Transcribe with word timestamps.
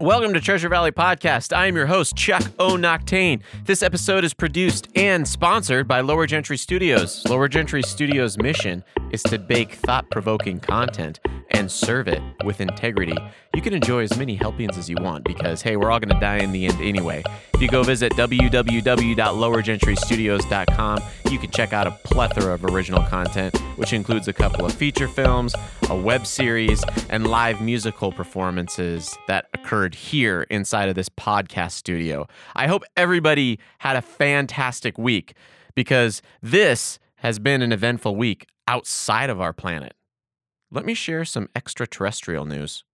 Welcome 0.00 0.32
to 0.34 0.40
Treasure 0.40 0.68
Valley 0.68 0.92
Podcast. 0.92 1.52
I 1.52 1.66
am 1.66 1.74
your 1.74 1.86
host, 1.86 2.14
Chuck 2.14 2.44
O'Noctane. 2.60 3.42
This 3.64 3.82
episode 3.82 4.22
is 4.22 4.32
produced 4.32 4.86
and 4.94 5.26
sponsored 5.26 5.88
by 5.88 6.02
Lower 6.02 6.24
Gentry 6.24 6.56
Studios. 6.56 7.24
Lower 7.28 7.48
Gentry 7.48 7.82
Studios' 7.82 8.38
mission 8.38 8.84
is 9.10 9.22
to 9.24 9.38
bake 9.38 9.74
thought 9.74 10.08
provoking 10.10 10.58
content 10.60 11.20
and 11.50 11.70
serve 11.70 12.08
it 12.08 12.20
with 12.44 12.60
integrity. 12.60 13.16
You 13.54 13.62
can 13.62 13.72
enjoy 13.72 14.02
as 14.02 14.18
many 14.18 14.34
helpings 14.34 14.76
as 14.76 14.90
you 14.90 14.96
want 15.00 15.24
because, 15.24 15.62
hey, 15.62 15.76
we're 15.76 15.90
all 15.90 15.98
going 15.98 16.14
to 16.14 16.20
die 16.20 16.36
in 16.38 16.52
the 16.52 16.66
end 16.66 16.80
anyway. 16.80 17.24
If 17.54 17.62
you 17.62 17.68
go 17.68 17.82
visit 17.82 18.12
www.lowergentrystudios.com, 18.12 21.02
you 21.30 21.38
can 21.38 21.50
check 21.50 21.72
out 21.72 21.86
a 21.86 21.92
plethora 22.04 22.54
of 22.54 22.64
original 22.64 23.02
content, 23.04 23.56
which 23.76 23.92
includes 23.92 24.28
a 24.28 24.32
couple 24.32 24.64
of 24.64 24.72
feature 24.72 25.08
films, 25.08 25.54
a 25.90 25.96
web 25.96 26.26
series, 26.26 26.84
and 27.08 27.26
live 27.26 27.60
musical 27.60 28.12
performances 28.12 29.16
that 29.26 29.48
occurred 29.54 29.94
here 29.94 30.46
inside 30.50 30.88
of 30.88 30.94
this 30.94 31.08
podcast 31.08 31.72
studio. 31.72 32.28
I 32.54 32.66
hope 32.66 32.84
everybody 32.96 33.58
had 33.78 33.96
a 33.96 34.02
fantastic 34.02 34.98
week 34.98 35.34
because 35.74 36.22
this 36.42 36.98
has 37.18 37.38
been 37.38 37.62
an 37.62 37.72
eventful 37.72 38.14
week 38.14 38.46
outside 38.66 39.28
of 39.28 39.40
our 39.40 39.52
planet. 39.52 39.94
Let 40.70 40.84
me 40.84 40.94
share 40.94 41.24
some 41.24 41.48
extraterrestrial 41.56 42.44
news. 42.44 42.84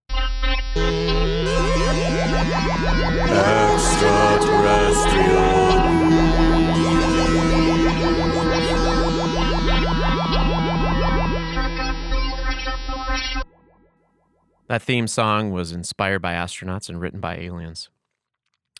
That 14.67 14.81
theme 14.81 15.07
song 15.07 15.51
was 15.51 15.71
inspired 15.71 16.23
by 16.23 16.33
astronauts 16.33 16.89
and 16.89 16.99
written 16.99 17.19
by 17.19 17.37
aliens. 17.37 17.89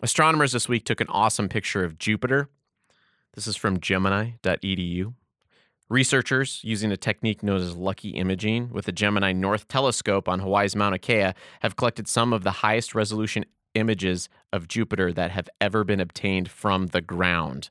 Astronomers 0.01 0.53
this 0.53 0.67
week 0.67 0.83
took 0.85 0.99
an 0.99 1.07
awesome 1.09 1.47
picture 1.47 1.83
of 1.83 1.99
Jupiter. 1.99 2.49
This 3.35 3.45
is 3.45 3.55
from 3.55 3.79
Gemini.edu. 3.79 5.13
Researchers, 5.89 6.61
using 6.63 6.91
a 6.91 6.97
technique 6.97 7.43
known 7.43 7.61
as 7.61 7.75
lucky 7.75 8.09
imaging 8.09 8.69
with 8.71 8.85
the 8.85 8.91
Gemini 8.91 9.33
North 9.33 9.67
Telescope 9.67 10.27
on 10.27 10.39
Hawaii's 10.39 10.75
Mauna 10.75 10.97
Kea, 10.97 11.33
have 11.59 11.75
collected 11.75 12.07
some 12.07 12.33
of 12.33 12.43
the 12.43 12.49
highest 12.51 12.95
resolution 12.95 13.45
images 13.75 14.27
of 14.51 14.67
Jupiter 14.67 15.13
that 15.13 15.29
have 15.29 15.47
ever 15.61 15.83
been 15.83 15.99
obtained 15.99 16.49
from 16.49 16.87
the 16.87 17.01
ground. 17.01 17.69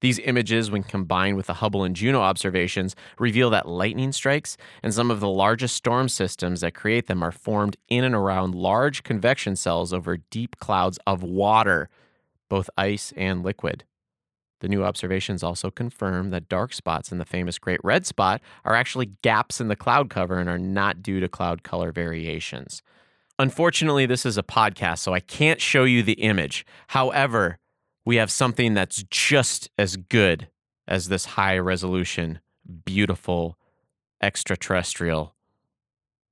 These 0.00 0.18
images, 0.18 0.70
when 0.70 0.82
combined 0.82 1.38
with 1.38 1.46
the 1.46 1.54
Hubble 1.54 1.84
and 1.84 1.96
Juno 1.96 2.20
observations, 2.20 2.94
reveal 3.18 3.48
that 3.48 3.66
lightning 3.66 4.12
strikes 4.12 4.58
and 4.82 4.92
some 4.92 5.10
of 5.10 5.20
the 5.20 5.28
largest 5.28 5.74
storm 5.74 6.10
systems 6.10 6.60
that 6.60 6.74
create 6.74 7.06
them 7.06 7.22
are 7.22 7.32
formed 7.32 7.78
in 7.88 8.04
and 8.04 8.14
around 8.14 8.54
large 8.54 9.04
convection 9.04 9.56
cells 9.56 9.90
over 9.90 10.18
deep 10.18 10.58
clouds 10.58 10.98
of 11.06 11.22
water, 11.22 11.88
both 12.50 12.68
ice 12.76 13.14
and 13.16 13.42
liquid. 13.42 13.84
The 14.64 14.70
new 14.70 14.82
observations 14.82 15.42
also 15.42 15.70
confirm 15.70 16.30
that 16.30 16.48
dark 16.48 16.72
spots 16.72 17.12
in 17.12 17.18
the 17.18 17.26
famous 17.26 17.58
Great 17.58 17.80
Red 17.84 18.06
Spot 18.06 18.40
are 18.64 18.74
actually 18.74 19.10
gaps 19.20 19.60
in 19.60 19.68
the 19.68 19.76
cloud 19.76 20.08
cover 20.08 20.38
and 20.38 20.48
are 20.48 20.58
not 20.58 21.02
due 21.02 21.20
to 21.20 21.28
cloud 21.28 21.62
color 21.62 21.92
variations. 21.92 22.80
Unfortunately, 23.38 24.06
this 24.06 24.24
is 24.24 24.38
a 24.38 24.42
podcast, 24.42 25.00
so 25.00 25.12
I 25.12 25.20
can't 25.20 25.60
show 25.60 25.84
you 25.84 26.02
the 26.02 26.14
image. 26.14 26.64
However, 26.86 27.58
we 28.06 28.16
have 28.16 28.30
something 28.30 28.72
that's 28.72 29.04
just 29.10 29.68
as 29.76 29.98
good 29.98 30.48
as 30.88 31.08
this 31.08 31.26
high 31.26 31.58
resolution, 31.58 32.40
beautiful 32.86 33.58
extraterrestrial 34.22 35.34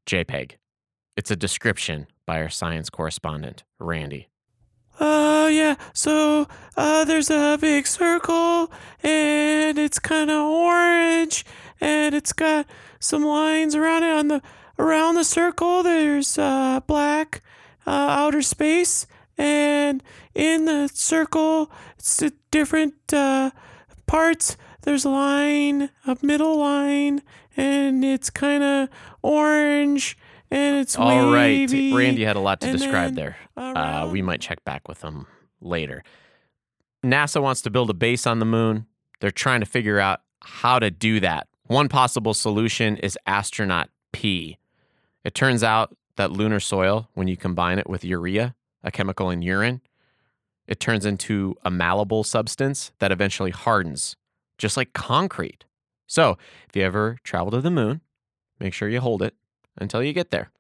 JPEG. 0.07 0.53
It's 1.19 1.31
a 1.31 1.37
description 1.37 2.07
by 2.25 2.41
our 2.41 2.49
science 2.49 2.89
correspondent, 2.89 3.65
Randy. 3.79 4.31
Uh, 5.03 5.49
yeah. 5.51 5.75
So, 5.93 6.47
uh, 6.77 7.05
there's 7.05 7.29
a 7.29 7.59
big 7.61 7.89
circle, 7.89 8.71
and 9.03 9.77
it's 9.77 9.99
kind 9.99 10.31
of 10.31 10.43
orange, 10.47 11.45
and 11.81 12.15
it's 12.15 12.33
got 12.33 12.67
some 13.01 13.25
lines 13.25 13.75
around 13.75 14.05
it. 14.05 14.13
On 14.13 14.29
the 14.29 14.43
around 14.79 15.17
the 15.17 15.25
circle, 15.25 15.83
there's 15.83 16.39
uh 16.39 16.79
black 16.87 17.43
uh, 17.85 17.91
outer 17.91 18.43
space, 18.43 19.09
and 19.37 20.05
in 20.37 20.67
the 20.67 20.87
circle, 20.87 21.73
it's 21.99 22.23
different 22.53 22.95
uh 23.13 23.51
parts. 24.07 24.57
There's 24.83 25.05
a 25.05 25.11
line, 25.11 25.91
a 26.07 26.17
middle 26.23 26.59
line, 26.59 27.23
and 27.57 28.05
it's 28.05 28.31
kind 28.31 28.63
of 28.63 28.89
orange, 29.21 30.17
and 30.53 30.77
it's 30.77 30.97
All 30.97 31.33
right. 31.33 31.69
Randy 31.71 32.25
had 32.25 32.37
a 32.37 32.41
lot 32.41 32.61
to 32.61 32.69
and 32.69 32.79
describe 32.79 33.15
there. 33.15 33.37
Uh, 33.57 34.09
we 34.13 34.21
might 34.21 34.41
check 34.41 34.63
back 34.65 34.87
with 34.87 35.03
him 35.03 35.27
later. 35.61 36.05
NASA 37.05 37.43
wants 37.43 37.63
to 37.63 37.71
build 37.71 37.89
a 37.89 37.95
base 37.95 38.27
on 38.27 38.39
the 38.39 38.45
moon. 38.45 38.87
They're 39.21 39.31
trying 39.31 39.61
to 39.61 39.67
figure 39.67 39.99
out 39.99 40.21
how 40.41 40.79
to 40.79 40.91
do 40.91 41.21
that. 41.21 41.49
One 41.65 41.89
possible 41.89 42.35
solution 42.35 42.99
is 42.99 43.19
astronaut 43.27 43.89
P. 44.13 44.59
It 45.25 45.35
turns 45.35 45.65
out 45.65 45.97
that 46.17 46.33
lunar 46.33 46.61
soil, 46.61 47.09
when 47.15 47.29
you 47.29 47.37
combine 47.37 47.79
it 47.79 47.89
with 47.89 48.05
urea, 48.05 48.55
a 48.85 48.91
chemical 48.91 49.31
in 49.31 49.41
urine, 49.41 49.81
it 50.67 50.81
turns 50.81 51.07
into 51.07 51.57
a 51.65 51.71
malleable 51.71 52.25
substance 52.25 52.93
that 52.99 53.11
eventually 53.11 53.51
hardens, 53.51 54.17
just 54.59 54.77
like 54.77 54.93
concrete. 54.93 55.65
So, 56.07 56.37
if 56.69 56.77
you 56.77 56.83
ever 56.83 57.17
travel 57.25 57.53
to 57.53 57.61
the 57.63 57.71
moon, 57.71 58.03
make 58.61 58.75
sure 58.75 58.89
you 58.89 59.01
hold 59.01 59.23
it 59.23 59.35
until 59.77 60.03
you 60.03 60.13
get 60.13 60.31
there. 60.31 60.51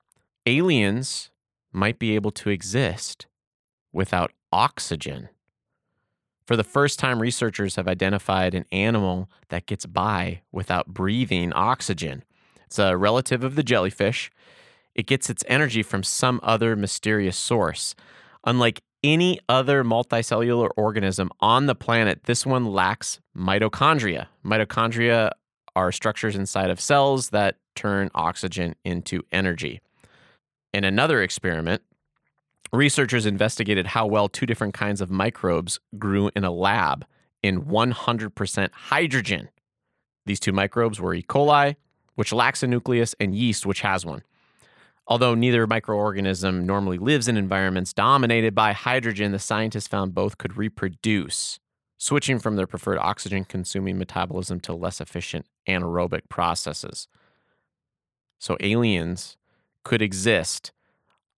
Aliens 0.46 1.30
might 1.72 1.98
be 1.98 2.14
able 2.14 2.30
to 2.32 2.50
exist 2.50 3.26
without 3.92 4.32
oxygen. 4.52 5.28
For 6.46 6.56
the 6.56 6.64
first 6.64 6.98
time, 6.98 7.22
researchers 7.22 7.76
have 7.76 7.88
identified 7.88 8.54
an 8.54 8.64
animal 8.72 9.30
that 9.48 9.66
gets 9.66 9.86
by 9.86 10.42
without 10.50 10.88
breathing 10.88 11.52
oxygen. 11.52 12.24
It's 12.66 12.78
a 12.78 12.96
relative 12.96 13.44
of 13.44 13.54
the 13.54 13.62
jellyfish. 13.62 14.30
It 14.94 15.06
gets 15.06 15.30
its 15.30 15.44
energy 15.46 15.82
from 15.82 16.02
some 16.02 16.40
other 16.42 16.74
mysterious 16.74 17.36
source. 17.36 17.94
Unlike 18.44 18.82
any 19.04 19.38
other 19.48 19.84
multicellular 19.84 20.70
organism 20.76 21.30
on 21.40 21.66
the 21.66 21.74
planet, 21.74 22.24
this 22.24 22.44
one 22.44 22.66
lacks 22.66 23.20
mitochondria. 23.36 24.26
Mitochondria 24.44 25.30
are 25.75 25.93
structures 25.93 26.37
inside 26.37 26.71
of 26.71 26.81
cells 26.81 27.31
that 27.31 27.56
turn 27.75 28.10
oxygen 28.15 28.75
into 28.84 29.22
energy. 29.33 29.81
In 30.72 30.84
another 30.84 31.22
experiment, 31.22 31.83
researchers 32.72 33.27
investigated 33.27 33.88
how 33.88 34.06
well 34.06 34.28
two 34.28 34.47
different 34.47 34.75
kinds 34.75 35.00
of 35.00 35.10
microbes 35.10 35.81
grew 35.99 36.31
in 36.34 36.44
a 36.44 36.50
lab 36.50 37.05
in 37.43 37.62
100% 37.62 38.71
hydrogen. 38.72 39.49
These 40.27 40.41
two 40.41 40.53
microbes 40.53 41.00
were 41.00 41.15
E. 41.15 41.22
coli, 41.22 41.77
which 42.15 42.33
lacks 42.33 42.62
a 42.62 42.66
nucleus, 42.66 43.15
and 43.19 43.34
yeast, 43.34 43.66
which 43.66 43.81
has 43.81 44.06
one. 44.06 44.22
Although 45.06 45.34
neither 45.34 45.66
microorganism 45.66 46.62
normally 46.62 46.99
lives 46.99 47.27
in 47.27 47.37
environments 47.37 47.93
dominated 47.93 48.54
by 48.54 48.72
hydrogen, 48.72 49.33
the 49.33 49.39
scientists 49.39 49.89
found 49.89 50.15
both 50.15 50.39
could 50.39 50.56
reproduce, 50.56 51.59
switching 52.02 52.40
from 52.40 52.56
their 52.56 52.66
preferred 52.66 52.98
oxygen 52.98 53.44
consuming 53.44 53.96
metabolism 53.96 54.58
to 54.58 54.74
less 54.74 55.00
efficient 55.00 55.46
anaerobic 55.68 56.28
processes. 56.28 57.06
So 58.40 58.56
aliens 58.58 59.36
could 59.84 60.02
exist 60.02 60.72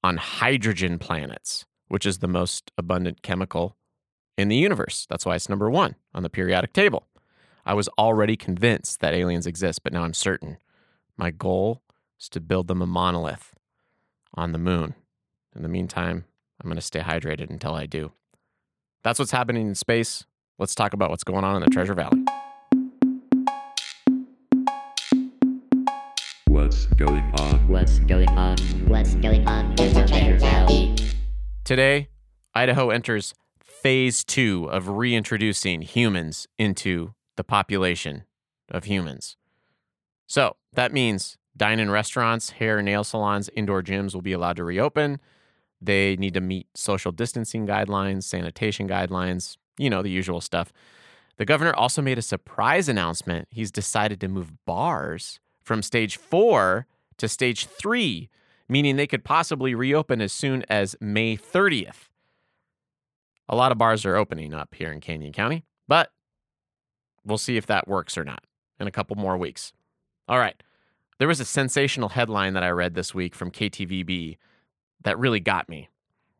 on 0.02 0.16
hydrogen 0.16 0.98
planets, 0.98 1.66
which 1.88 2.06
is 2.06 2.20
the 2.20 2.28
most 2.28 2.70
abundant 2.78 3.20
chemical 3.20 3.76
in 4.38 4.48
the 4.48 4.56
universe. 4.56 5.06
That's 5.10 5.26
why 5.26 5.34
it's 5.34 5.50
number 5.50 5.70
one 5.70 5.96
on 6.14 6.22
the 6.22 6.30
periodic 6.30 6.72
table. 6.72 7.08
I 7.66 7.74
was 7.74 7.88
already 7.98 8.34
convinced 8.34 9.00
that 9.00 9.12
aliens 9.12 9.46
exist, 9.46 9.82
but 9.82 9.92
now 9.92 10.04
I'm 10.04 10.14
certain. 10.14 10.56
My 11.18 11.30
goal 11.30 11.82
is 12.18 12.30
to 12.30 12.40
build 12.40 12.68
them 12.68 12.80
a 12.80 12.86
monolith 12.86 13.52
on 14.32 14.52
the 14.52 14.58
moon. 14.58 14.94
In 15.54 15.60
the 15.60 15.68
meantime, 15.68 16.24
I'm 16.58 16.70
going 16.70 16.76
to 16.76 16.80
stay 16.80 17.00
hydrated 17.00 17.50
until 17.50 17.74
I 17.74 17.84
do. 17.84 18.12
That's 19.02 19.18
what's 19.18 19.30
happening 19.30 19.68
in 19.68 19.74
space. 19.74 20.24
Let's 20.56 20.76
talk 20.76 20.92
about 20.92 21.10
what's 21.10 21.24
going 21.24 21.42
on 21.42 21.56
in 21.56 21.62
the 21.62 21.70
Treasure 21.70 21.94
Valley. 21.94 22.24
What's 26.46 26.86
going 26.86 27.24
on? 27.40 27.66
What's 27.66 27.98
going 27.98 28.28
on? 28.28 28.56
What's 28.86 29.16
going 29.16 29.48
on 29.48 29.70
in 29.80 29.92
the 29.92 30.06
Treasure 30.06 30.38
Valley? 30.38 30.94
Today, 31.64 32.08
Idaho 32.54 32.90
enters 32.90 33.34
phase 33.64 34.22
two 34.22 34.70
of 34.70 34.88
reintroducing 34.90 35.82
humans 35.82 36.46
into 36.56 37.14
the 37.36 37.42
population 37.42 38.22
of 38.70 38.84
humans. 38.84 39.36
So 40.28 40.54
that 40.74 40.92
means 40.92 41.36
dine 41.56 41.80
in 41.80 41.90
restaurants, 41.90 42.50
hair 42.50 42.78
and 42.78 42.86
nail 42.86 43.02
salons, 43.02 43.50
indoor 43.56 43.82
gyms 43.82 44.14
will 44.14 44.22
be 44.22 44.32
allowed 44.32 44.56
to 44.58 44.64
reopen. 44.64 45.18
They 45.80 46.14
need 46.14 46.34
to 46.34 46.40
meet 46.40 46.68
social 46.76 47.10
distancing 47.10 47.66
guidelines, 47.66 48.22
sanitation 48.22 48.88
guidelines, 48.88 49.56
you 49.78 49.90
know, 49.90 50.02
the 50.02 50.10
usual 50.10 50.40
stuff. 50.40 50.72
The 51.36 51.44
governor 51.44 51.74
also 51.74 52.00
made 52.00 52.18
a 52.18 52.22
surprise 52.22 52.88
announcement. 52.88 53.48
He's 53.50 53.70
decided 53.70 54.20
to 54.20 54.28
move 54.28 54.52
bars 54.64 55.40
from 55.62 55.82
stage 55.82 56.16
four 56.16 56.86
to 57.18 57.28
stage 57.28 57.66
three 57.66 58.30
meaning 58.68 58.96
they 58.96 59.06
could 59.06 59.24
possibly 59.24 59.74
reopen 59.74 60.20
as 60.20 60.32
soon 60.32 60.64
as 60.68 60.96
May 61.00 61.36
30th. 61.36 62.08
A 63.48 63.56
lot 63.56 63.72
of 63.72 63.78
bars 63.78 64.04
are 64.04 64.16
opening 64.16 64.54
up 64.54 64.74
here 64.74 64.90
in 64.90 65.00
Canyon 65.00 65.32
County, 65.32 65.64
but 65.86 66.10
we'll 67.24 67.38
see 67.38 67.56
if 67.56 67.66
that 67.66 67.88
works 67.88 68.16
or 68.16 68.24
not 68.24 68.44
in 68.80 68.86
a 68.86 68.90
couple 68.90 69.16
more 69.16 69.36
weeks. 69.36 69.72
All 70.28 70.38
right. 70.38 70.60
There 71.18 71.28
was 71.28 71.40
a 71.40 71.44
sensational 71.44 72.10
headline 72.10 72.54
that 72.54 72.64
I 72.64 72.70
read 72.70 72.94
this 72.94 73.14
week 73.14 73.34
from 73.34 73.50
KTVB 73.50 74.38
that 75.02 75.18
really 75.18 75.40
got 75.40 75.68
me. 75.68 75.88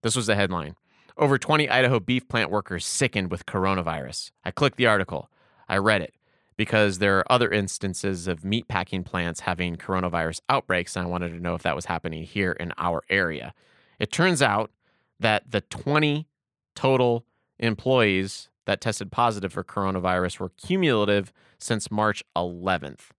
This 0.03 0.17
was 0.17 0.27
the 0.27 0.35
headline 0.35 0.77
Over 1.17 1.39
20 1.39 1.69
Idaho 1.69 2.01
beef 2.01 2.29
plant 2.29 2.51
workers 2.51 2.85
sickened 2.85 3.31
with 3.31 3.47
coronavirus. 3.47 4.33
I 4.45 4.51
clicked 4.51 4.77
the 4.77 4.87
article, 4.87 5.31
I 5.69 5.77
read 5.77 6.03
it 6.03 6.15
because 6.57 6.99
there 6.99 7.19
are 7.19 7.33
other 7.33 7.51
instances 7.51 8.29
of 8.29 8.43
meatpacking 8.43 9.05
plants 9.05 9.41
having 9.41 9.77
coronavirus 9.77 10.41
outbreaks, 10.49 10.97
and 10.97 11.07
I 11.07 11.11
wanted 11.11 11.31
to 11.31 11.41
know 11.41 11.55
if 11.55 11.63
that 11.63 11.77
was 11.77 11.87
happening 11.87 12.25
here 12.25 12.53
in 12.53 12.73
our 12.79 13.03
area. 13.11 13.55
It 13.99 14.13
turns 14.13 14.43
out 14.43 14.71
that 15.19 15.51
the 15.51 15.61
20 15.63 16.27
total 16.75 17.25
employees 17.59 18.49
that 18.67 18.81
tested 18.81 19.11
positive 19.11 19.53
for 19.53 19.65
coronavirus 19.65 20.41
were 20.41 20.51
cumulative 20.51 21.33
since 21.59 21.91
March 21.91 22.23
11th. 22.37 23.11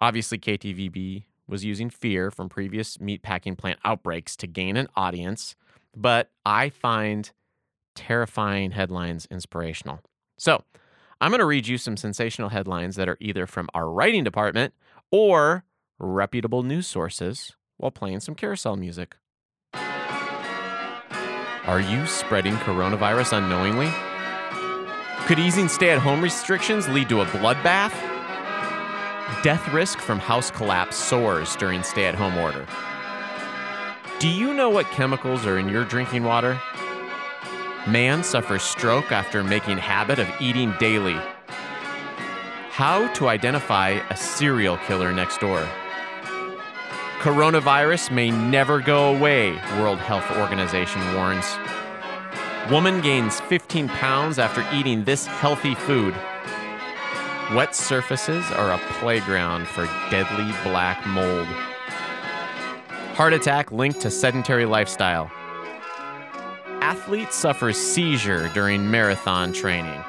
Obviously, 0.00 0.38
KTVB 0.38 1.24
was 1.46 1.64
using 1.64 1.90
fear 1.90 2.30
from 2.30 2.48
previous 2.48 2.96
meatpacking 2.98 3.58
plant 3.58 3.78
outbreaks 3.84 4.36
to 4.36 4.46
gain 4.46 4.76
an 4.76 4.88
audience, 4.96 5.56
but 5.96 6.30
I 6.44 6.68
find 6.70 7.30
terrifying 7.94 8.70
headlines 8.72 9.26
inspirational. 9.30 10.00
So, 10.38 10.64
I'm 11.22 11.30
going 11.30 11.40
to 11.40 11.46
read 11.46 11.66
you 11.66 11.76
some 11.76 11.98
sensational 11.98 12.48
headlines 12.48 12.96
that 12.96 13.08
are 13.08 13.18
either 13.20 13.46
from 13.46 13.68
our 13.74 13.90
writing 13.90 14.24
department 14.24 14.72
or 15.10 15.64
reputable 15.98 16.62
news 16.62 16.86
sources 16.86 17.54
while 17.76 17.90
playing 17.90 18.20
some 18.20 18.34
carousel 18.34 18.76
music. 18.76 19.16
Are 21.66 21.80
you 21.80 22.06
spreading 22.06 22.54
coronavirus 22.54 23.36
unknowingly? 23.36 23.92
Could 25.26 25.38
easing 25.38 25.68
stay 25.68 25.90
at 25.90 25.98
home 25.98 26.22
restrictions 26.22 26.88
lead 26.88 27.10
to 27.10 27.20
a 27.20 27.26
bloodbath? 27.26 27.92
Death 29.42 29.72
risk 29.72 29.98
from 29.98 30.18
house 30.18 30.50
collapse 30.50 30.96
soars 30.96 31.54
during 31.56 31.82
stay 31.82 32.06
at 32.06 32.14
home 32.14 32.36
order. 32.38 32.66
Do 34.20 34.28
you 34.28 34.52
know 34.52 34.68
what 34.68 34.84
chemicals 34.90 35.46
are 35.46 35.56
in 35.56 35.70
your 35.70 35.86
drinking 35.86 36.24
water? 36.24 36.60
Man 37.88 38.22
suffers 38.22 38.62
stroke 38.62 39.12
after 39.12 39.42
making 39.42 39.78
habit 39.78 40.18
of 40.18 40.28
eating 40.38 40.74
daily. 40.78 41.18
How 42.68 43.10
to 43.14 43.28
identify 43.28 43.98
a 44.10 44.16
serial 44.18 44.76
killer 44.86 45.10
next 45.10 45.40
door. 45.40 45.66
Coronavirus 47.20 48.10
may 48.10 48.30
never 48.30 48.80
go 48.80 49.16
away, 49.16 49.52
World 49.78 50.00
Health 50.00 50.30
Organization 50.36 51.00
warns. 51.14 51.46
Woman 52.70 53.00
gains 53.00 53.40
15 53.40 53.88
pounds 53.88 54.38
after 54.38 54.62
eating 54.76 55.02
this 55.04 55.26
healthy 55.26 55.74
food. 55.74 56.14
Wet 57.54 57.74
surfaces 57.74 58.44
are 58.50 58.74
a 58.74 58.78
playground 59.00 59.66
for 59.66 59.86
deadly 60.10 60.52
black 60.62 61.06
mold. 61.06 61.48
Heart 63.20 63.34
attack 63.34 63.70
linked 63.70 64.00
to 64.00 64.10
sedentary 64.10 64.64
lifestyle. 64.64 65.30
Athlete 66.80 67.34
suffers 67.34 67.76
seizure 67.76 68.48
during 68.54 68.90
marathon 68.90 69.52
training. 69.52 70.02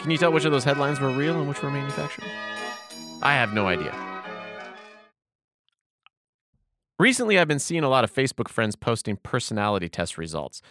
Can 0.00 0.10
you 0.10 0.16
tell 0.16 0.32
which 0.32 0.46
of 0.46 0.52
those 0.52 0.64
headlines 0.64 1.00
were 1.00 1.10
real 1.10 1.38
and 1.38 1.46
which 1.46 1.60
were 1.60 1.70
manufactured? 1.70 2.24
I 3.20 3.34
have 3.34 3.52
no 3.52 3.66
idea. 3.66 3.94
Recently, 6.98 7.38
I've 7.38 7.46
been 7.46 7.58
seeing 7.58 7.84
a 7.84 7.90
lot 7.90 8.04
of 8.04 8.14
Facebook 8.14 8.48
friends 8.48 8.74
posting 8.74 9.18
personality 9.18 9.90
test 9.90 10.16
results. 10.16 10.62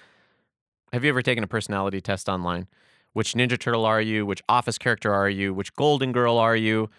Have 0.92 1.04
you 1.04 1.12
ever 1.12 1.22
taken 1.22 1.44
a 1.44 1.48
personality 1.48 2.02
test 2.02 2.28
online? 2.28 2.66
Which 3.14 3.36
Ninja 3.36 3.60
Turtle 3.60 3.86
are 3.86 4.02
you? 4.02 4.26
Which 4.26 4.42
Office 4.50 4.80
character 4.80 5.14
are 5.14 5.30
you? 5.30 5.54
Which 5.54 5.76
Golden 5.76 6.12
Girl 6.12 6.40
are 6.40 6.56
you? 6.56 6.90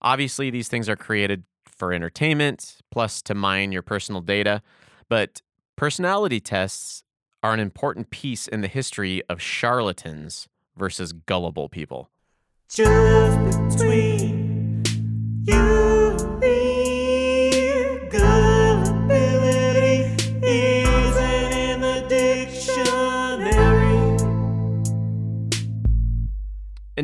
Obviously, 0.00 0.48
these 0.50 0.68
things 0.68 0.88
are 0.88 0.94
created 0.94 1.42
for 1.80 1.92
entertainment, 1.94 2.76
plus 2.90 3.22
to 3.22 3.34
mine 3.34 3.72
your 3.72 3.82
personal 3.82 4.20
data. 4.20 4.62
But 5.08 5.40
personality 5.76 6.38
tests 6.38 7.02
are 7.42 7.54
an 7.54 7.58
important 7.58 8.10
piece 8.10 8.46
in 8.46 8.60
the 8.60 8.68
history 8.68 9.22
of 9.30 9.40
charlatans 9.40 10.46
versus 10.76 11.12
gullible 11.12 11.70
people. 11.70 12.10
Just 12.68 13.78
between 13.78 14.19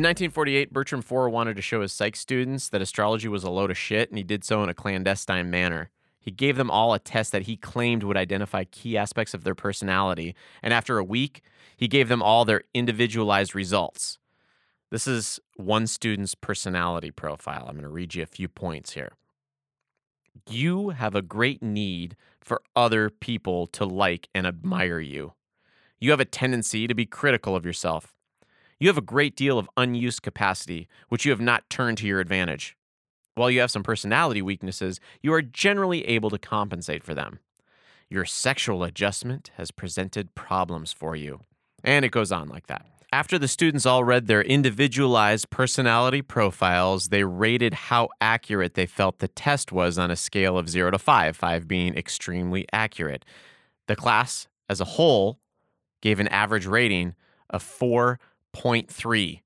1948, 0.07 0.71
Bertram 0.71 1.03
Forer 1.03 1.29
wanted 1.29 1.57
to 1.57 1.61
show 1.61 1.81
his 1.81 1.91
psych 1.91 2.15
students 2.15 2.69
that 2.69 2.81
astrology 2.81 3.27
was 3.27 3.43
a 3.43 3.49
load 3.49 3.71
of 3.71 3.77
shit, 3.77 4.07
and 4.07 4.17
he 4.17 4.23
did 4.23 4.45
so 4.45 4.63
in 4.63 4.69
a 4.69 4.73
clandestine 4.73 5.49
manner. 5.49 5.89
He 6.17 6.31
gave 6.31 6.55
them 6.55 6.71
all 6.71 6.93
a 6.93 6.99
test 6.99 7.33
that 7.33 7.41
he 7.41 7.57
claimed 7.57 8.03
would 8.03 8.15
identify 8.15 8.63
key 8.63 8.97
aspects 8.97 9.33
of 9.33 9.43
their 9.43 9.53
personality, 9.53 10.33
and 10.63 10.73
after 10.73 10.97
a 10.97 11.03
week, 11.03 11.41
he 11.75 11.89
gave 11.89 12.07
them 12.07 12.23
all 12.23 12.45
their 12.45 12.61
individualized 12.73 13.53
results. 13.53 14.17
This 14.91 15.07
is 15.07 15.41
one 15.57 15.87
student's 15.87 16.35
personality 16.35 17.11
profile. 17.11 17.65
I'm 17.67 17.73
going 17.73 17.83
to 17.83 17.89
read 17.89 18.15
you 18.15 18.23
a 18.23 18.27
few 18.27 18.47
points 18.47 18.93
here. 18.93 19.11
You 20.49 20.89
have 20.89 21.15
a 21.15 21.21
great 21.21 21.61
need 21.61 22.15
for 22.39 22.61
other 22.77 23.09
people 23.09 23.67
to 23.67 23.83
like 23.83 24.29
and 24.33 24.47
admire 24.47 25.01
you. 25.01 25.33
You 25.99 26.11
have 26.11 26.21
a 26.21 26.25
tendency 26.25 26.87
to 26.87 26.95
be 26.95 27.05
critical 27.05 27.57
of 27.57 27.65
yourself. 27.65 28.13
You 28.79 28.87
have 28.89 28.97
a 28.97 29.01
great 29.01 29.35
deal 29.35 29.57
of 29.57 29.69
unused 29.75 30.21
capacity, 30.21 30.87
which 31.09 31.25
you 31.25 31.31
have 31.31 31.41
not 31.41 31.69
turned 31.69 31.97
to 31.99 32.07
your 32.07 32.19
advantage. 32.19 32.77
While 33.33 33.49
you 33.49 33.59
have 33.59 33.71
some 33.71 33.83
personality 33.83 34.41
weaknesses, 34.41 34.99
you 35.21 35.33
are 35.33 35.41
generally 35.41 36.05
able 36.07 36.29
to 36.29 36.37
compensate 36.37 37.03
for 37.03 37.15
them. 37.15 37.39
Your 38.09 38.25
sexual 38.25 38.83
adjustment 38.83 39.51
has 39.57 39.71
presented 39.71 40.35
problems 40.35 40.93
for 40.93 41.15
you. 41.15 41.41
And 41.83 42.05
it 42.05 42.11
goes 42.11 42.31
on 42.31 42.49
like 42.49 42.67
that. 42.67 42.85
After 43.11 43.39
the 43.39 43.47
students 43.47 43.85
all 43.85 44.03
read 44.03 44.27
their 44.27 44.41
individualized 44.41 45.49
personality 45.49 46.21
profiles, 46.21 47.07
they 47.07 47.23
rated 47.23 47.73
how 47.73 48.09
accurate 48.19 48.73
they 48.73 48.85
felt 48.85 49.19
the 49.19 49.27
test 49.27 49.71
was 49.71 49.97
on 49.97 50.11
a 50.11 50.15
scale 50.15 50.57
of 50.57 50.69
0 50.69 50.91
to 50.91 50.99
5, 50.99 51.35
5 51.35 51.67
being 51.67 51.95
extremely 51.95 52.65
accurate. 52.73 53.23
The 53.87 53.95
class 53.95 54.47
as 54.69 54.81
a 54.81 54.85
whole 54.85 55.39
gave 56.01 56.19
an 56.19 56.27
average 56.27 56.65
rating 56.65 57.15
of 57.49 57.63
4.3. 58.57 59.41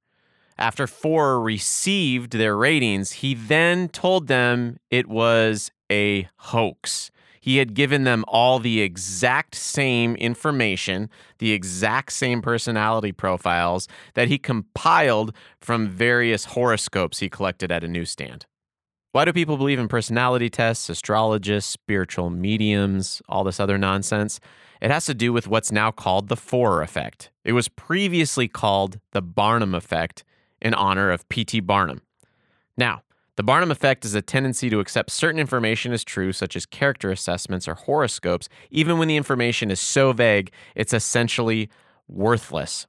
After 0.58 0.86
Forer 0.86 1.44
received 1.44 2.34
their 2.34 2.56
ratings, 2.56 3.14
he 3.14 3.34
then 3.34 3.90
told 3.90 4.28
them 4.28 4.78
it 4.90 5.08
was 5.08 5.72
a 5.92 6.28
hoax. 6.38 7.10
He 7.40 7.58
had 7.58 7.74
given 7.74 8.04
them 8.04 8.24
all 8.28 8.60
the 8.60 8.82
exact 8.82 9.56
same 9.56 10.16
information, 10.18 11.10
the 11.40 11.52
exact 11.52 12.14
same 12.14 12.44
personality 12.44 13.12
profiles 13.12 13.88
that 14.14 14.28
he 14.28 14.38
compiled 14.38 15.36
from 15.60 15.90
various 15.90 16.46
horoscopes 16.46 17.18
he 17.18 17.30
collected 17.30 17.72
at 17.72 17.84
a 17.84 17.88
newsstand. 17.88 18.46
Why 19.14 19.26
do 19.26 19.34
people 19.34 19.58
believe 19.58 19.78
in 19.78 19.90
personality 19.90 20.50
tests, 20.50 20.90
astrologists, 20.90 21.70
spiritual 21.70 22.30
mediums, 22.30 23.22
all 23.28 23.44
this 23.44 23.60
other 23.60 23.78
nonsense? 23.78 24.40
It 24.82 24.90
has 24.90 25.06
to 25.08 25.14
do 25.14 25.34
with 25.34 25.50
what's 25.50 25.70
now 25.70 25.92
called 25.92 26.30
the 26.30 26.38
Forer 26.38 26.82
effect. 26.82 27.30
It 27.44 27.52
was 27.52 27.68
previously 27.68 28.48
called 28.48 29.00
the 29.12 29.22
Barnum 29.22 29.76
effect 29.76 30.24
in 30.62 30.74
honor 30.74 31.12
of 31.12 31.28
P.T. 31.28 31.60
Barnum. 31.60 32.02
Now, 32.78 33.02
the 33.36 33.44
Barnum 33.44 33.70
effect 33.70 34.06
is 34.06 34.16
a 34.16 34.22
tendency 34.22 34.70
to 34.70 34.80
accept 34.80 35.10
certain 35.10 35.42
information 35.42 35.92
as 35.92 36.06
true, 36.06 36.32
such 36.32 36.56
as 36.56 36.66
character 36.66 37.12
assessments 37.12 37.68
or 37.68 37.76
horoscopes, 37.76 38.48
even 38.70 38.98
when 38.98 39.10
the 39.10 39.18
information 39.18 39.72
is 39.72 39.82
so 39.82 40.14
vague 40.14 40.54
it's 40.74 40.94
essentially 40.94 41.70
worthless. 42.08 42.88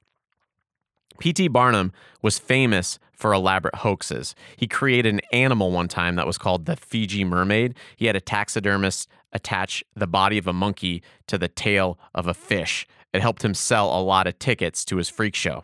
P.T. 1.19 1.47
Barnum 1.49 1.91
was 2.21 2.39
famous 2.39 2.99
for 3.13 3.33
elaborate 3.33 3.75
hoaxes. 3.75 4.35
He 4.57 4.67
created 4.67 5.13
an 5.13 5.21
animal 5.31 5.71
one 5.71 5.87
time 5.87 6.15
that 6.15 6.27
was 6.27 6.37
called 6.37 6.65
the 6.65 6.75
Fiji 6.75 7.23
mermaid. 7.23 7.75
He 7.95 8.07
had 8.07 8.15
a 8.15 8.21
taxidermist 8.21 9.07
attach 9.31 9.83
the 9.95 10.07
body 10.07 10.37
of 10.37 10.47
a 10.47 10.53
monkey 10.53 11.01
to 11.27 11.37
the 11.37 11.47
tail 11.47 11.97
of 12.13 12.27
a 12.27 12.33
fish. 12.33 12.85
It 13.13 13.21
helped 13.21 13.45
him 13.45 13.53
sell 13.53 13.97
a 13.97 14.01
lot 14.01 14.27
of 14.27 14.39
tickets 14.39 14.83
to 14.85 14.97
his 14.97 15.09
freak 15.09 15.35
show. 15.35 15.63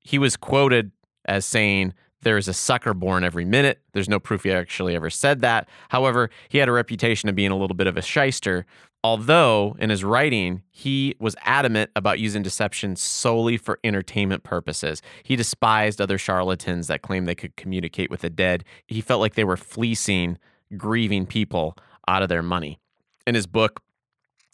He 0.00 0.18
was 0.18 0.36
quoted 0.36 0.92
as 1.24 1.44
saying, 1.44 1.92
There 2.24 2.38
is 2.38 2.48
a 2.48 2.54
sucker 2.54 2.94
born 2.94 3.22
every 3.22 3.44
minute. 3.44 3.80
There's 3.92 4.08
no 4.08 4.18
proof 4.18 4.44
he 4.44 4.52
actually 4.52 4.96
ever 4.96 5.10
said 5.10 5.42
that. 5.42 5.68
However, 5.90 6.30
he 6.48 6.58
had 6.58 6.68
a 6.68 6.72
reputation 6.72 7.28
of 7.28 7.34
being 7.34 7.50
a 7.50 7.56
little 7.56 7.76
bit 7.76 7.86
of 7.86 7.96
a 7.96 8.02
shyster. 8.02 8.66
Although 9.04 9.76
in 9.78 9.90
his 9.90 10.02
writing, 10.02 10.62
he 10.70 11.14
was 11.20 11.36
adamant 11.42 11.90
about 11.94 12.18
using 12.18 12.42
deception 12.42 12.96
solely 12.96 13.58
for 13.58 13.78
entertainment 13.84 14.42
purposes. 14.42 15.02
He 15.22 15.36
despised 15.36 16.00
other 16.00 16.16
charlatans 16.16 16.86
that 16.86 17.02
claimed 17.02 17.28
they 17.28 17.34
could 17.34 17.54
communicate 17.56 18.10
with 18.10 18.22
the 18.22 18.30
dead. 18.30 18.64
He 18.86 19.02
felt 19.02 19.20
like 19.20 19.34
they 19.34 19.44
were 19.44 19.58
fleecing 19.58 20.38
grieving 20.78 21.26
people 21.26 21.76
out 22.08 22.22
of 22.22 22.30
their 22.30 22.42
money. 22.42 22.80
In 23.26 23.34
his 23.34 23.46
book, 23.46 23.82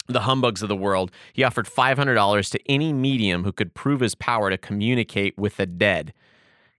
The 0.08 0.22
Humbugs 0.22 0.62
of 0.62 0.68
the 0.68 0.74
World, 0.74 1.12
he 1.32 1.44
offered 1.44 1.66
$500 1.66 2.50
to 2.50 2.60
any 2.70 2.92
medium 2.92 3.44
who 3.44 3.52
could 3.52 3.74
prove 3.74 4.00
his 4.00 4.16
power 4.16 4.50
to 4.50 4.58
communicate 4.58 5.38
with 5.38 5.56
the 5.56 5.66
dead. 5.66 6.12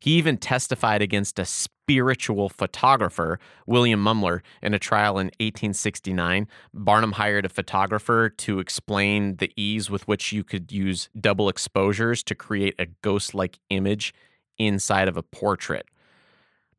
He 0.02 0.18
even 0.18 0.38
testified 0.38 1.04
against 1.04 1.38
a 1.38 1.46
spiritual 1.46 2.50
photographer, 2.50 3.40
William 3.68 4.04
Mumler, 4.04 4.42
in 4.64 4.74
a 4.74 4.80
trial 4.80 5.20
in 5.20 5.28
1869. 5.28 6.48
Barnum 6.74 7.12
hired 7.12 7.46
a 7.46 7.50
photographer 7.50 8.28
to 8.30 8.60
explain 8.60 9.36
the 9.36 9.52
ease 9.56 9.92
with 9.92 10.08
which 10.08 10.34
you 10.34 10.44
could 10.44 10.72
use 10.72 11.10
double 11.20 11.50
exposures 11.50 12.24
to 12.24 12.34
create 12.34 12.74
a 12.80 12.88
ghost 13.04 13.36
like 13.36 13.60
image 13.70 14.12
inside 14.58 15.08
of 15.08 15.18
a 15.18 15.24
portrait. 15.24 15.86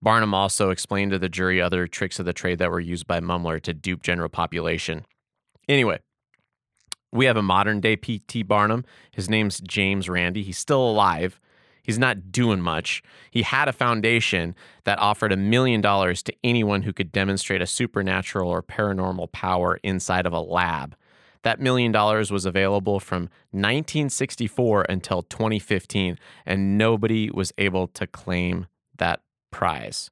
Barnum 0.03 0.35
also 0.35 0.71
explained 0.71 1.13
to 1.13 1.19
the 1.21 1.29
jury 1.29 1.61
other 1.61 1.87
tricks 1.87 2.19
of 2.19 2.27
the 2.27 2.33
trade 2.33 2.59
that 2.59 2.73
were 2.73 2.81
used 2.81 3.07
by 3.07 3.21
Mumler 3.21 3.63
to 3.63 3.73
dupe 3.73 4.03
general 4.03 4.29
population. 4.29 5.07
Anyway, 5.69 6.01
we 7.13 7.27
have 7.27 7.37
a 7.37 7.43
modern 7.43 7.81
day 7.81 7.95
P.T. 7.95 8.43
Barnum. 8.43 8.85
His 9.13 9.31
name's 9.31 9.61
James 9.61 10.09
Randi. 10.09 10.43
He's 10.43 10.59
still 10.59 10.83
alive. 10.91 11.39
He's 11.83 11.99
not 11.99 12.31
doing 12.31 12.61
much. 12.61 13.03
He 13.31 13.43
had 13.43 13.69
a 13.69 13.73
foundation 13.73 14.55
that 14.85 14.99
offered 14.99 15.33
a 15.33 15.37
million 15.37 15.81
dollars 15.81 16.23
to 16.25 16.35
anyone 16.45 16.83
who 16.83 16.93
could 16.93 17.11
demonstrate 17.11 17.61
a 17.61 17.67
supernatural 17.67 18.49
or 18.49 18.63
paranormal 18.63 19.33
power 19.33 19.79
inside 19.83 20.27
of 20.27 20.33
a 20.33 20.41
lab. 20.41 20.95
That 21.43 21.61
million 21.61 21.91
dollars 21.91 22.31
was 22.31 22.47
available 22.47 23.01
from 23.01 23.23
1964 23.51 24.87
until 24.89 25.23
2015, 25.23 26.19
and 26.47 26.79
nobody 26.79 27.31
was 27.31 27.53
able 27.59 27.89
to 27.89 28.07
claim 28.07 28.67
that 28.99 29.21
prize. 29.51 30.11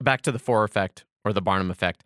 Back 0.00 0.20
to 0.22 0.32
the 0.32 0.38
Forer 0.38 0.64
effect 0.64 1.04
or 1.24 1.32
the 1.32 1.40
Barnum 1.40 1.70
effect. 1.70 2.04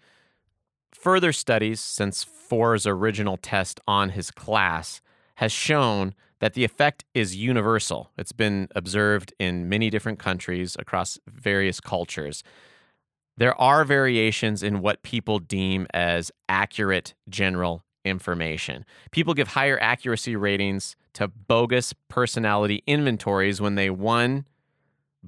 Further 0.95 1.33
studies 1.33 1.81
since 1.81 2.25
Forer's 2.25 2.87
original 2.87 3.37
test 3.37 3.81
on 3.89 4.11
his 4.11 4.31
class 4.31 5.01
has 5.37 5.51
shown 5.51 6.15
that 6.43 6.55
the 6.55 6.65
effect 6.65 7.05
is 7.15 7.37
universal. 7.37 8.11
It's 8.19 8.33
been 8.33 8.67
observed 8.75 9.33
in 9.39 9.69
many 9.69 9.91
different 9.91 10.19
countries 10.19 10.77
across 10.77 11.17
various 11.29 11.79
cultures. 11.79 12.43
There 13.37 13.59
are 13.61 13.85
variations 13.85 14.61
in 14.61 14.81
what 14.81 15.05
people 15.05 15.39
deem 15.39 15.87
as 15.95 16.33
accurate 16.49 17.15
general 17.29 17.85
information. 18.05 18.85
People 19.13 19.35
give 19.35 19.49
higher 19.49 19.79
accuracy 19.81 20.35
ratings 20.35 20.97
to 21.13 21.29
bogus 21.29 21.95
personality 22.09 22.83
inventories 22.89 23.61
when 23.61 23.77
they, 23.77 23.89
one, 23.89 24.45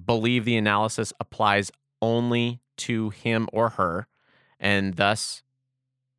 believe 0.05 0.45
the 0.45 0.57
analysis 0.57 1.13
applies 1.21 1.71
only 2.03 2.61
to 2.79 3.11
him 3.11 3.49
or 3.53 3.69
her, 3.69 4.09
and 4.59 4.95
thus 4.95 5.45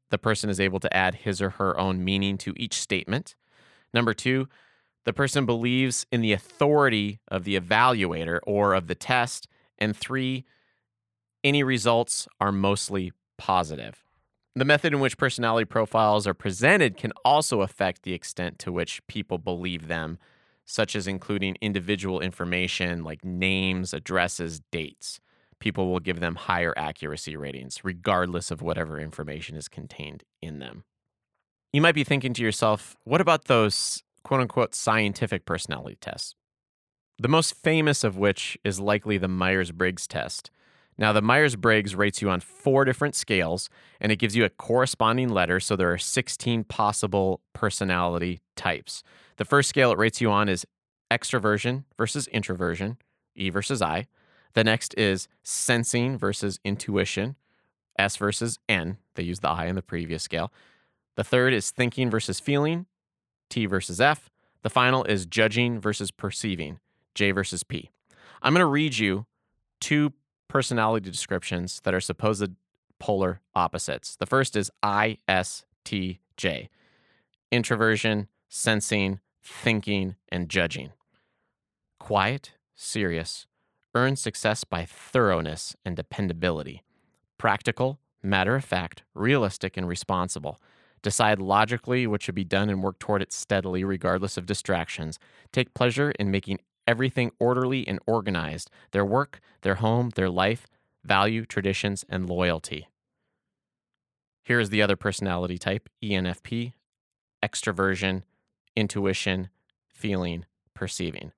the 0.09 0.17
person 0.17 0.49
is 0.49 0.61
able 0.61 0.79
to 0.79 0.95
add 0.95 1.15
his 1.15 1.41
or 1.41 1.49
her 1.49 1.77
own 1.77 2.01
meaning 2.01 2.37
to 2.37 2.53
each 2.55 2.75
statement. 2.75 3.35
Number 3.93 4.13
two, 4.13 4.47
the 5.05 5.13
person 5.13 5.45
believes 5.45 6.05
in 6.11 6.21
the 6.21 6.33
authority 6.33 7.19
of 7.27 7.43
the 7.43 7.59
evaluator 7.59 8.39
or 8.43 8.73
of 8.73 8.87
the 8.87 8.95
test. 8.95 9.47
And 9.77 9.95
three, 9.95 10.45
any 11.43 11.63
results 11.63 12.27
are 12.41 12.51
mostly 12.51 13.13
positive. 13.37 14.03
The 14.55 14.65
method 14.65 14.93
in 14.93 14.99
which 14.99 15.17
personality 15.17 15.65
profiles 15.65 16.25
are 16.25 16.33
presented 16.33 16.97
can 16.97 17.11
also 17.23 17.61
affect 17.61 18.03
the 18.03 18.13
extent 18.13 18.57
to 18.59 18.71
which 18.71 19.05
people 19.07 19.37
believe 19.37 19.87
them, 19.87 20.17
such 20.65 20.95
as 20.95 21.07
including 21.07 21.57
individual 21.61 22.21
information 22.21 23.03
like 23.03 23.23
names, 23.23 23.93
addresses, 23.93 24.61
dates. 24.71 25.19
People 25.59 25.91
will 25.91 25.99
give 25.99 26.19
them 26.19 26.35
higher 26.35 26.73
accuracy 26.77 27.35
ratings, 27.35 27.83
regardless 27.83 28.49
of 28.49 28.61
whatever 28.61 28.99
information 28.99 29.55
is 29.55 29.67
contained 29.67 30.23
in 30.41 30.59
them. 30.59 30.85
You 31.73 31.81
might 31.81 31.95
be 31.95 32.05
thinking 32.05 32.33
to 32.33 32.41
yourself, 32.41 32.95
what 33.03 33.21
about 33.21 33.45
those 33.45 34.04
quote 34.25 34.41
unquote 34.41 34.75
scientific 34.75 35.45
personality 35.45 35.97
tests? 36.01 36.35
The 37.17 37.29
most 37.29 37.53
famous 37.53 38.03
of 38.03 38.17
which 38.17 38.57
is 38.65 38.79
likely 38.79 39.17
the 39.17 39.29
Myers 39.29 39.71
Briggs 39.71 40.07
test. 40.07 40.51
Now, 40.97 41.13
the 41.13 41.21
Myers 41.21 41.55
Briggs 41.55 41.95
rates 41.95 42.21
you 42.21 42.29
on 42.29 42.39
four 42.39 42.85
different 42.85 43.15
scales 43.15 43.69
and 44.01 44.11
it 44.11 44.17
gives 44.17 44.35
you 44.35 44.43
a 44.43 44.49
corresponding 44.49 45.29
letter. 45.29 45.59
So 45.59 45.75
there 45.75 45.91
are 45.93 45.97
16 45.97 46.63
possible 46.65 47.41
personality 47.53 48.41
types. 48.55 49.03
The 49.37 49.45
first 49.45 49.69
scale 49.69 49.91
it 49.91 49.97
rates 49.97 50.19
you 50.19 50.31
on 50.31 50.49
is 50.49 50.65
extroversion 51.11 51.83
versus 51.95 52.27
introversion, 52.27 52.97
E 53.35 53.49
versus 53.49 53.81
I. 53.81 54.07
The 54.53 54.63
next 54.63 54.95
is 54.97 55.27
sensing 55.43 56.17
versus 56.17 56.59
intuition, 56.63 57.35
S 57.99 58.17
versus 58.17 58.57
N. 58.67 58.97
They 59.13 59.23
use 59.23 59.41
the 59.41 59.49
I 59.49 59.65
in 59.65 59.75
the 59.75 59.81
previous 59.81 60.23
scale. 60.23 60.51
The 61.15 61.23
third 61.23 61.53
is 61.53 61.71
thinking 61.71 62.09
versus 62.09 62.39
feeling, 62.39 62.87
T 63.49 63.65
versus 63.65 64.01
F. 64.01 64.29
The 64.63 64.69
final 64.69 65.03
is 65.03 65.25
judging 65.25 65.79
versus 65.79 66.11
perceiving, 66.11 66.79
J 67.13 67.31
versus 67.31 67.63
P. 67.63 67.91
I'm 68.41 68.53
going 68.53 68.61
to 68.61 68.65
read 68.65 68.97
you 68.97 69.25
two 69.79 70.13
personality 70.47 71.09
descriptions 71.09 71.81
that 71.83 71.93
are 71.93 72.01
supposed 72.01 72.51
polar 72.99 73.41
opposites. 73.53 74.15
The 74.15 74.25
first 74.25 74.55
is 74.55 74.71
ISTJ 74.83 76.69
introversion, 77.51 78.27
sensing, 78.49 79.19
thinking, 79.43 80.15
and 80.29 80.49
judging. 80.49 80.91
Quiet, 81.99 82.53
serious, 82.75 83.47
earn 83.93 84.15
success 84.15 84.63
by 84.63 84.85
thoroughness 84.85 85.75
and 85.85 85.95
dependability. 85.95 86.83
Practical, 87.37 87.99
matter 88.21 88.55
of 88.55 88.65
fact, 88.65 89.03
realistic, 89.13 89.77
and 89.77 89.87
responsible. 89.87 90.59
Decide 91.05 91.37
logically 91.37 92.07
what 92.07 92.23
should 92.23 92.33
be 92.33 92.43
done 92.43 92.67
and 92.67 92.81
work 92.81 92.97
toward 92.97 93.21
it 93.21 93.31
steadily, 93.31 93.83
regardless 93.83 94.37
of 94.37 94.47
distractions. 94.47 95.19
Take 95.51 95.75
pleasure 95.75 96.09
in 96.09 96.31
making 96.31 96.61
everything 96.87 97.29
orderly 97.37 97.87
and 97.87 97.99
organized 98.07 98.71
their 98.89 99.05
work, 99.05 99.39
their 99.61 99.75
home, 99.75 100.09
their 100.15 100.31
life, 100.31 100.65
value, 101.03 101.45
traditions, 101.45 102.05
and 102.09 102.27
loyalty. 102.27 102.87
Here 104.43 104.59
is 104.59 104.71
the 104.71 104.81
other 104.81 104.95
personality 104.95 105.59
type 105.59 105.89
ENFP 106.03 106.73
extroversion, 107.43 108.23
intuition, 108.75 109.49
feeling, 109.87 110.45
perceiving. 110.73 111.33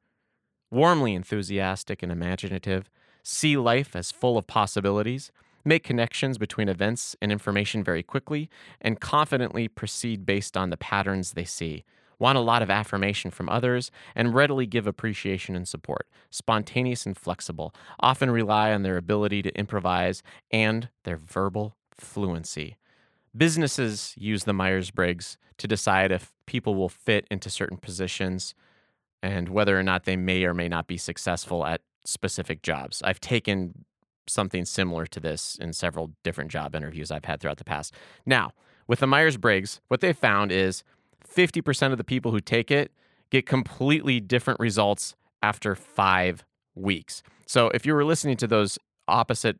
Warmly 0.71 1.13
enthusiastic 1.13 2.01
and 2.01 2.09
imaginative, 2.09 2.89
see 3.21 3.57
life 3.57 3.97
as 3.97 4.13
full 4.13 4.37
of 4.37 4.47
possibilities, 4.47 5.29
make 5.67 5.83
connections 5.83 6.37
between 6.37 6.69
events 6.69 7.15
and 7.21 7.31
information 7.31 7.83
very 7.83 8.01
quickly, 8.01 8.49
and 8.81 8.99
confidently 8.99 9.67
proceed 9.67 10.25
based 10.25 10.57
on 10.57 10.69
the 10.69 10.77
patterns 10.77 11.33
they 11.33 11.45
see 11.45 11.83
want 12.19 12.37
a 12.37 12.41
lot 12.41 12.61
of 12.61 12.69
affirmation 12.69 13.31
from 13.31 13.49
others, 13.49 13.91
and 14.15 14.33
readily 14.33 14.65
give 14.65 14.87
appreciation 14.87 15.55
and 15.55 15.67
support. 15.67 16.07
Spontaneous 16.29 17.05
and 17.05 17.17
flexible, 17.17 17.73
often 17.99 18.31
rely 18.31 18.73
on 18.73 18.83
their 18.83 18.97
ability 18.97 19.41
to 19.43 19.57
improvise 19.57 20.23
and 20.51 20.89
their 21.03 21.17
verbal 21.17 21.75
fluency. 21.91 22.77
Businesses 23.35 24.13
use 24.17 24.45
the 24.45 24.53
Myers 24.53 24.91
Briggs 24.91 25.37
to 25.57 25.67
decide 25.67 26.11
if 26.11 26.33
people 26.45 26.75
will 26.75 26.89
fit 26.89 27.27
into 27.29 27.49
certain 27.49 27.77
positions 27.77 28.55
and 29.21 29.49
whether 29.49 29.77
or 29.77 29.83
not 29.83 30.05
they 30.05 30.15
may 30.15 30.43
or 30.43 30.53
may 30.53 30.67
not 30.67 30.87
be 30.87 30.97
successful 30.97 31.65
at 31.65 31.81
specific 32.05 32.61
jobs. 32.61 33.01
I've 33.03 33.19
taken 33.19 33.85
something 34.29 34.65
similar 34.65 35.05
to 35.07 35.19
this 35.19 35.57
in 35.59 35.73
several 35.73 36.11
different 36.23 36.51
job 36.51 36.75
interviews 36.75 37.11
I've 37.11 37.25
had 37.25 37.39
throughout 37.39 37.57
the 37.57 37.63
past. 37.63 37.93
Now, 38.25 38.51
with 38.87 38.99
the 38.99 39.07
Myers 39.07 39.37
Briggs, 39.37 39.81
what 39.87 40.01
they 40.01 40.13
found 40.13 40.51
is 40.51 40.83
50% 41.27 41.91
of 41.91 41.97
the 41.97 42.03
people 42.03 42.31
who 42.31 42.39
take 42.39 42.71
it 42.71 42.91
get 43.29 43.45
completely 43.45 44.19
different 44.19 44.59
results 44.59 45.15
after 45.43 45.75
five 45.75 46.45
weeks. 46.75 47.21
So 47.45 47.69
if 47.69 47.85
you 47.85 47.93
were 47.93 48.05
listening 48.05 48.37
to 48.37 48.47
those 48.47 48.79
opposite 49.07 49.57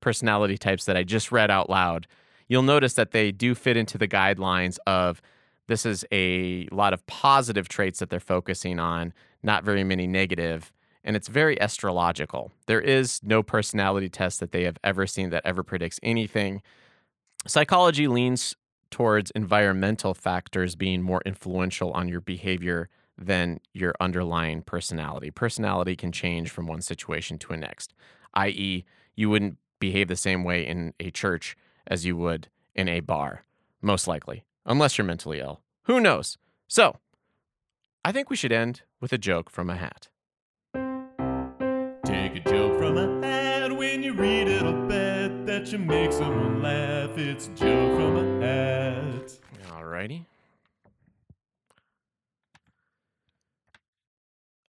personality 0.00 0.58
types 0.58 0.84
that 0.86 0.96
I 0.96 1.02
just 1.02 1.30
read 1.30 1.50
out 1.50 1.68
loud, 1.68 2.06
you'll 2.48 2.62
notice 2.62 2.94
that 2.94 3.12
they 3.12 3.32
do 3.32 3.54
fit 3.54 3.76
into 3.76 3.98
the 3.98 4.08
guidelines 4.08 4.78
of 4.86 5.20
this 5.68 5.86
is 5.86 6.04
a 6.12 6.68
lot 6.72 6.92
of 6.92 7.06
positive 7.06 7.68
traits 7.68 8.00
that 8.00 8.10
they're 8.10 8.20
focusing 8.20 8.78
on, 8.78 9.12
not 9.42 9.64
very 9.64 9.84
many 9.84 10.06
negative, 10.06 10.72
and 11.04 11.16
it's 11.16 11.28
very 11.28 11.60
astrological. 11.60 12.52
There 12.66 12.80
is 12.80 13.20
no 13.22 13.42
personality 13.42 14.08
test 14.08 14.40
that 14.40 14.52
they 14.52 14.64
have 14.64 14.78
ever 14.84 15.06
seen 15.06 15.30
that 15.30 15.42
ever 15.44 15.62
predicts 15.62 15.98
anything. 16.02 16.62
Psychology 17.46 18.06
leans 18.06 18.54
towards 18.90 19.30
environmental 19.32 20.14
factors 20.14 20.76
being 20.76 21.02
more 21.02 21.22
influential 21.24 21.90
on 21.92 22.08
your 22.08 22.20
behavior 22.20 22.88
than 23.18 23.60
your 23.72 23.94
underlying 24.00 24.62
personality. 24.62 25.30
Personality 25.30 25.96
can 25.96 26.12
change 26.12 26.50
from 26.50 26.66
one 26.66 26.82
situation 26.82 27.38
to 27.38 27.52
a 27.52 27.56
next, 27.56 27.94
i.e., 28.34 28.84
you 29.14 29.28
wouldn't 29.28 29.58
behave 29.78 30.08
the 30.08 30.16
same 30.16 30.44
way 30.44 30.66
in 30.66 30.94
a 31.00 31.10
church 31.10 31.56
as 31.86 32.06
you 32.06 32.16
would 32.16 32.48
in 32.74 32.88
a 32.88 33.00
bar, 33.00 33.44
most 33.80 34.06
likely, 34.06 34.44
unless 34.64 34.96
you're 34.96 35.04
mentally 35.04 35.40
ill. 35.40 35.60
Who 35.84 36.00
knows? 36.00 36.38
So, 36.68 36.96
I 38.04 38.12
think 38.12 38.30
we 38.30 38.36
should 38.36 38.52
end 38.52 38.82
with 39.00 39.12
a 39.12 39.18
joke 39.18 39.50
from 39.50 39.68
a 39.68 39.76
hat. 39.76 40.08
You 44.02 44.12
read 44.12 44.48
it, 44.48 44.62
I'll 44.62 44.86
bet 44.86 45.46
that 45.46 45.72
you 45.72 45.78
make 45.78 46.12
someone 46.12 46.60
laugh. 46.62 47.16
It's 47.16 47.46
a 47.46 47.50
joke 47.50 47.96
from 47.96 48.16
a 48.16 48.44
hat. 48.44 49.32
Alrighty. 49.70 50.26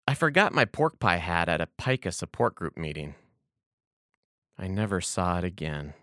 I 0.09 0.15
forgot 0.15 0.55
my 0.55 0.65
pork 0.65 1.01
pie 1.01 1.17
hat 1.17 1.49
at 1.49 1.61
a 1.61 1.67
pica 1.67 2.13
support 2.13 2.55
group 2.55 2.77
meeting. 2.77 3.17
I 4.59 4.69
never 4.69 5.01
saw 5.01 5.39
it 5.39 5.45
again. 5.45 5.95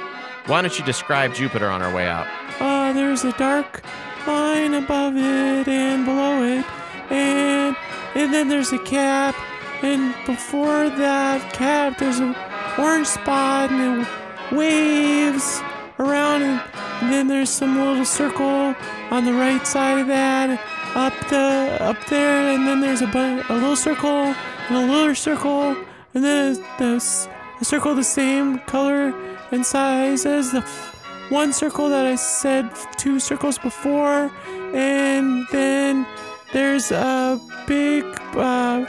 why 0.46 0.60
don't 0.62 0.76
you 0.78 0.84
describe 0.84 1.34
Jupiter 1.34 1.68
on 1.68 1.82
our 1.82 1.94
way 1.94 2.08
out? 2.08 2.26
Uh, 2.60 2.92
there's 2.92 3.24
a 3.24 3.32
dark 3.32 3.82
line 4.26 4.74
above 4.74 5.16
it 5.16 5.68
and 5.68 6.04
below 6.04 6.42
it, 6.42 6.64
and 7.10 7.76
and 8.14 8.32
then 8.34 8.48
there's 8.48 8.72
a 8.72 8.78
cap, 8.80 9.34
and 9.82 10.14
before 10.26 10.88
that 10.90 11.52
cap 11.52 11.98
there's 11.98 12.20
a 12.20 12.34
orange 12.78 13.06
spot 13.06 13.70
and 13.70 14.02
it 14.02 14.56
waves 14.56 15.60
around, 15.98 16.42
and, 16.42 16.60
and 17.02 17.12
then 17.12 17.28
there's 17.28 17.50
some 17.50 17.78
little 17.78 18.04
circle 18.04 18.74
on 19.10 19.24
the 19.24 19.32
right 19.32 19.66
side 19.66 19.98
of 20.00 20.06
that, 20.08 20.60
up 20.94 21.14
the 21.28 21.78
up 21.80 21.96
there, 22.06 22.54
and 22.54 22.66
then 22.66 22.80
there's 22.80 23.02
a 23.02 23.06
a 23.06 23.54
little 23.54 23.76
circle 23.76 24.34
and 24.68 24.76
a 24.76 24.92
little 24.92 25.14
circle, 25.14 25.76
and 26.14 26.24
then 26.24 26.64
there's 26.78 27.28
a 27.60 27.64
circle 27.64 27.94
the 27.94 28.04
same 28.04 28.58
color 28.60 29.14
and 29.50 29.64
size 29.64 30.26
as 30.26 30.52
the 30.52 30.60
one 31.28 31.52
circle 31.52 31.88
that 31.88 32.06
I 32.06 32.16
said 32.16 32.70
two 32.98 33.18
circles 33.18 33.58
before, 33.58 34.30
and 34.74 35.46
then 35.50 36.06
there's 36.52 36.92
a 36.92 37.40
big 37.66 38.04
uh, 38.34 38.84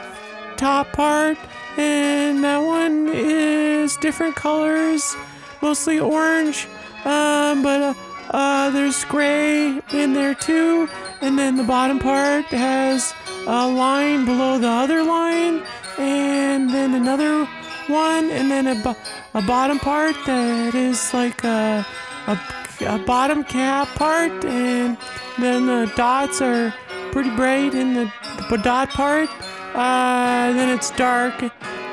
top 0.57 0.91
part, 0.91 1.37
and 1.77 2.43
that 2.43 2.57
one 2.57 3.09
is 3.13 3.95
different 3.97 4.35
colors, 4.35 5.15
mostly 5.61 5.99
orange, 5.99 6.67
um, 7.05 7.63
but 7.63 7.81
uh, 7.81 7.93
uh, 8.33 8.69
there's 8.71 9.05
gray 9.05 9.79
in 9.93 10.13
there 10.13 10.35
too, 10.35 10.89
and 11.21 11.37
then 11.37 11.55
the 11.55 11.63
bottom 11.63 11.99
part 11.99 12.45
has 12.45 13.13
a 13.47 13.67
line 13.67 14.25
below 14.25 14.57
the 14.57 14.67
other 14.67 15.03
line, 15.03 15.63
and 15.97 16.69
then 16.69 16.95
another 16.95 17.45
one, 17.87 18.31
and 18.31 18.49
then 18.49 18.67
a, 18.67 18.95
a 19.35 19.41
bottom 19.43 19.77
part 19.79 20.15
that 20.25 20.73
is 20.73 21.13
like 21.13 21.43
a, 21.43 21.85
a, 22.27 22.39
a 22.87 22.97
bottom 22.99 23.43
cap 23.43 23.87
part, 23.89 24.31
and 24.45 24.97
then 25.39 25.65
the 25.65 25.91
dots 25.95 26.41
are 26.41 26.73
pretty 27.11 27.29
bright 27.35 27.75
in 27.75 27.93
the, 27.93 28.11
the 28.49 28.57
dot 28.57 28.89
part. 28.89 29.29
Uh, 29.75 30.53
then 30.53 30.69
it's 30.69 30.91
dark, 30.91 31.33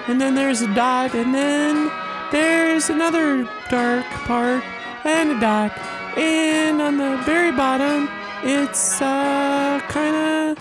and 0.09 0.21
then 0.21 0.35
there's 0.35 0.63
a 0.63 0.75
dot, 0.75 1.15
and 1.15 1.35
then 1.35 1.91
there's 2.31 2.91
another 2.91 3.49
dark 3.69 4.05
part 4.27 4.63
and 5.05 5.31
a 5.33 5.41
dot, 5.41 5.73
and 6.17 6.81
on 6.81 6.97
the 6.97 7.17
very 7.25 7.52
bottom, 7.52 8.09
it's 8.43 9.00
uh, 9.00 9.81
kind 9.88 10.17
of 10.17 10.59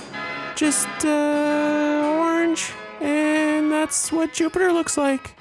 just 0.55 0.87
uh, 1.05 2.17
orange, 2.19 2.71
and 2.99 3.71
that's 3.71 4.11
what 4.11 4.33
Jupiter 4.33 4.71
looks 4.71 4.97
like. 4.97 5.38